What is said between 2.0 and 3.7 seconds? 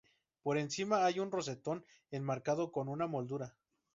enmarcado con una moldura.